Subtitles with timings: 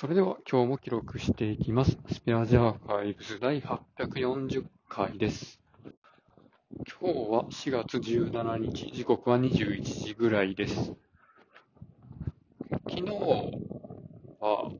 [0.00, 1.98] それでは今日も記録していきます。
[2.10, 5.60] スペアジャーカイブス第840回です。
[7.02, 10.94] 今日は4月17日、時刻は21時ぐらいです。
[12.88, 13.02] 昨日
[14.40, 14.70] は、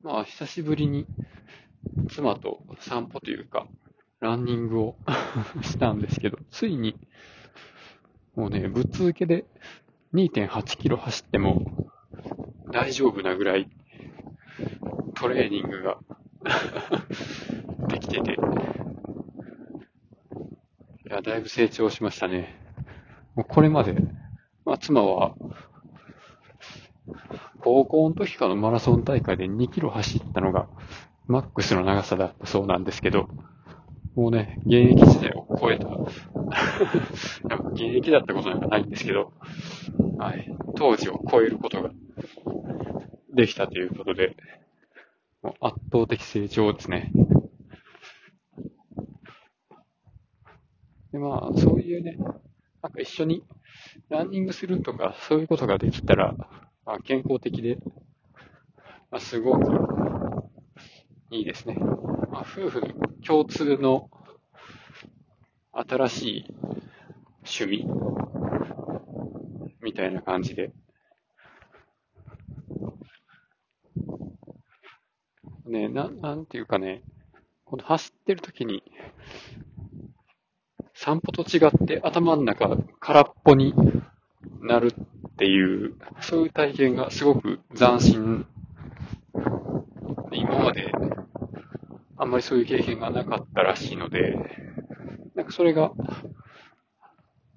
[0.00, 1.04] まあ久しぶりに
[2.08, 3.66] 妻と散歩というか、
[4.20, 4.96] ランニングを
[5.60, 6.96] したんですけど、ついに、
[8.34, 9.44] もうね、ぶっ続けで
[10.14, 11.92] 2.8キロ走っても
[12.70, 13.68] 大丈夫なぐらい
[15.14, 15.98] トレーニングが
[17.88, 18.36] できてて、い
[21.08, 22.56] や、だいぶ成長しましたね。
[23.34, 23.94] もうこれまで、
[24.64, 25.34] まあ妻は、
[27.60, 30.68] 高校の時からのマラソン大会で2キロ走ったのが
[31.26, 33.28] マックスの長さだったそうなんですけど、
[34.14, 35.88] もうね、現役時代を超えた。
[37.72, 39.32] 現役だったことなんかないんですけど、
[40.18, 41.90] はい、当時を超えることが
[43.34, 44.36] できたということで、
[45.42, 47.12] もう圧倒的成長ですね。
[51.12, 52.16] で、まあ、そういうね、
[52.82, 53.44] なんか一緒に
[54.08, 56.34] ランニングするとか、そういうことができたら、
[56.84, 57.78] まあ、健康的で、
[59.10, 59.72] まあ、すごく
[61.30, 61.76] いいですね。
[62.30, 62.82] まあ、夫婦
[63.26, 64.10] 共通の
[65.72, 66.46] 新しい
[67.44, 67.86] 趣味
[69.82, 70.72] みたいな感じで、
[75.66, 77.02] ね、な、なんていうかね、
[77.64, 78.82] この走ってる時に、
[80.94, 83.74] 散歩と違って頭の中空っぽに
[84.60, 88.46] なるっていう、そういう体験がすごく斬新。
[90.32, 90.92] 今まで
[92.16, 94.36] あんまりそういう経験がなかったらしいので、
[95.34, 95.92] なんかそれが、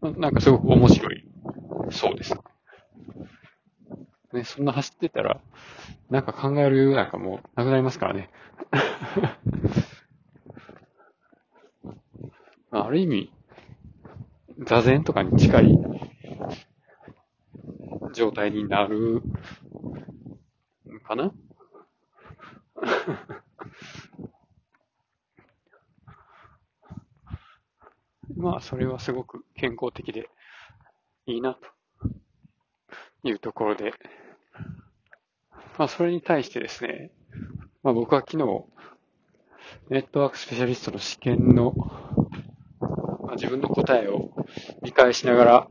[0.00, 1.24] ななんかすごく面白い
[1.90, 2.34] そうです。
[4.34, 5.40] ね、そんな走ってたら、
[6.10, 8.30] なんか考える余裕なんかもうなくなりますからね。
[12.70, 13.32] ある意味、
[14.58, 15.78] 座禅とかに近い
[18.12, 19.22] 状態になる
[21.04, 21.32] かな？
[28.36, 30.28] まあ、それはすごく健康的で
[31.26, 31.60] いいなと
[33.22, 33.92] いうところで、
[35.76, 37.10] まあ、それに対してですね、
[37.82, 38.64] まあ、僕は昨日、
[39.90, 41.72] ネットワークスペシャリストの試験の、
[43.22, 44.30] まあ、自分の答えを
[44.82, 45.68] 理解しながら、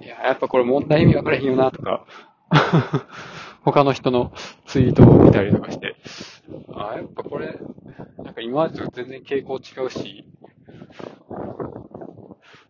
[0.00, 2.06] いや、やっぱこれ問題意味分からへんよなとか、
[3.64, 4.32] 他の人の
[4.66, 5.96] ツイートを見たりとかして、
[6.72, 7.58] あ、やっぱこれ、
[8.18, 10.24] なんか今までと全然傾向違うし、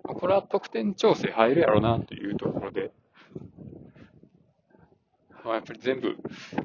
[0.02, 2.51] これは得点調整入るやろなというと、
[5.44, 6.16] まあ、やっぱり全部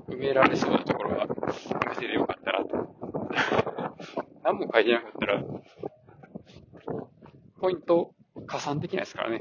[0.09, 3.97] 埋められそうなところは埋めてでよかったなと。
[4.43, 5.43] 何も書いてなかったら、
[7.59, 8.13] ポイント
[8.45, 9.39] 加算できないですからね。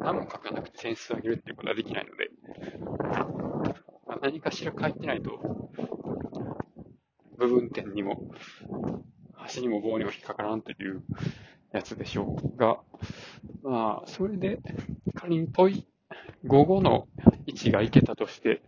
[0.00, 2.30] 何も書かなくて点数上げるっていうことはできないので、
[4.06, 5.70] まあ、何かしら書いてないと、
[7.36, 8.30] 部分点にも、
[9.34, 11.02] 端にも棒にも引っかからんという
[11.72, 12.78] やつでしょうが、
[13.62, 14.60] まあ、それで
[15.14, 15.88] 仮に問い、
[16.44, 17.08] 午後の
[17.46, 18.62] 位置がいけたとして、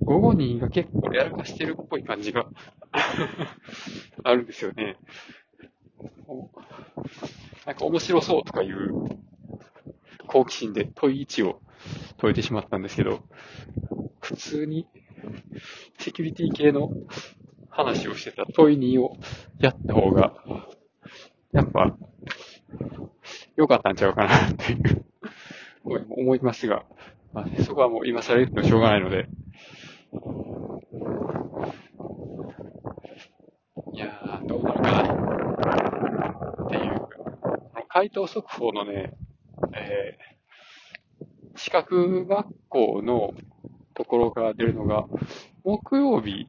[0.00, 2.46] 午後にが結構やらかしてるっぽい感じが。
[4.24, 4.96] あるんですよね。
[7.66, 9.18] なんか面白そうとかいう
[10.26, 11.60] 好奇心で問い1を
[12.20, 13.22] 解いてしまったんですけど、
[14.20, 14.86] 普通に
[15.98, 16.90] セキュリティ系の
[17.70, 19.16] 話をしてた問い2を
[19.60, 20.34] やった方が、
[21.52, 21.96] やっぱ
[23.56, 25.04] 良かったんちゃうかなっていう
[25.84, 26.84] 思いますが、
[27.32, 29.28] まあ、そこはもう今更言ってもしょうがないので、
[33.92, 35.02] いやー、どうなるかな。
[36.66, 37.08] っていう、
[37.88, 39.14] 回答速報のね、
[39.74, 43.34] えー、資格学校の
[43.94, 45.06] ところから出るのが、
[45.64, 46.46] 木曜日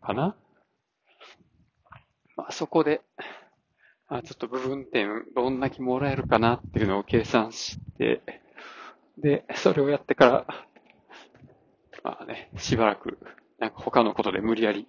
[0.00, 0.36] かな。
[2.36, 3.02] まあ、そこで、
[4.06, 8.22] あちょっと部分点どんだけもらえるかなっていうのを計算して、
[9.18, 10.46] で、それをやってから、
[12.02, 13.18] まあね、しばらく、
[13.58, 14.88] なんか他のことで無理やり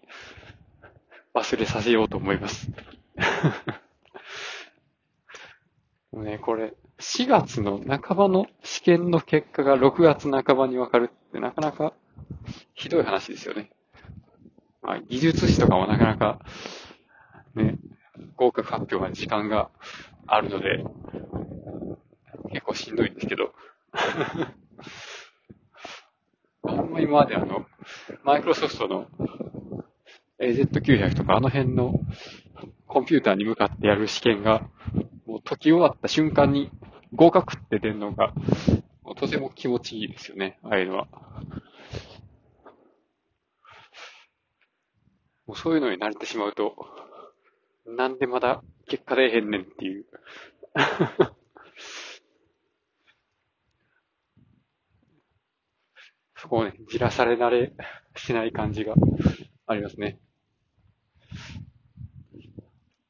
[1.33, 2.69] 忘れさせようと思います。
[6.11, 11.93] もうね、これ、4月の半ばの試験の結果が6月半ばにわかるってなかなか
[12.73, 13.71] ひどい話ですよね。
[14.81, 16.39] まあ、技術士とかもなかなか、
[17.55, 17.77] ね、
[18.35, 19.69] 合格発表まで時間が
[20.27, 20.83] あるので、
[22.51, 23.53] 結構しんどいんですけど、
[26.67, 27.65] あんま今まであの、
[28.23, 29.07] マイクロソフトの
[30.39, 31.99] AZ900 とかあの辺の
[32.87, 34.67] コンピューターに向かってやる試験が、
[35.25, 36.69] もう解き終わった瞬間に
[37.13, 38.33] 合格って出るのが、
[39.15, 41.07] とても気持ちいいですよね、ああいうのは。
[45.47, 46.75] もうそういうのに慣れてしまうと、
[47.85, 50.05] なんでまだ結果出えへんねんっていう
[56.35, 57.73] そこをね、じらされ慣れ
[58.15, 58.93] しない感じが
[59.67, 60.19] ありますね。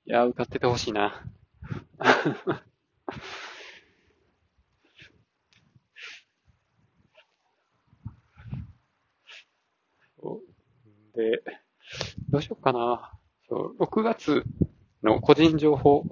[0.06, 1.24] いや、歌っててほしいな。
[11.16, 11.42] で、
[12.30, 13.12] どうしようかな。
[13.48, 14.44] そう、6月
[15.04, 16.04] の個人情報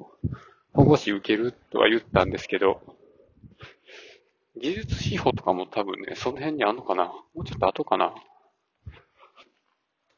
[0.74, 2.92] 保護士受けるとは言ったんですけど、
[4.63, 7.07] 技術指法とかも多分ね、その辺にあんのかな？
[7.36, 8.13] もうちょっと後かな？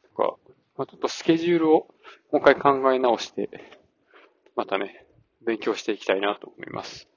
[0.04, 0.36] とか、
[0.78, 1.88] まあ、ちょっとスケジュールを
[2.32, 3.50] もう一回考え直して、
[4.56, 5.04] またね、
[5.44, 7.08] 勉強していきたいなと思います。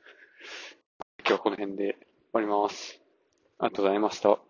[1.18, 1.98] 今日はこの辺で終
[2.32, 2.98] わります。
[3.58, 4.47] ありがとうございました。